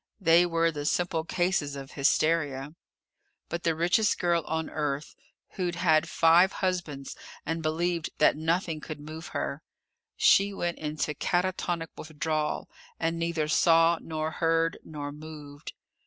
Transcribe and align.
They 0.19 0.47
were 0.47 0.71
the 0.71 0.87
simple 0.87 1.23
cases 1.23 1.75
of 1.75 1.91
hysteria. 1.91 2.73
But 3.49 3.61
the 3.61 3.75
richest 3.75 4.17
girl 4.17 4.43
on 4.47 4.67
Earth, 4.67 5.15
who'd 5.51 5.75
had 5.75 6.09
five 6.09 6.53
husbands 6.53 7.15
and 7.45 7.61
believed 7.61 8.09
that 8.17 8.35
nothing 8.35 8.79
could 8.79 8.99
move 8.99 9.27
her 9.27 9.61
she 10.17 10.55
went 10.55 10.79
into 10.79 11.13
catatonic 11.13 11.89
withdrawal 11.95 12.67
and 12.99 13.19
neither 13.19 13.47
saw 13.47 13.99
nor 14.01 14.31
heard 14.31 14.79
nor 14.83 15.11
moved. 15.11 15.73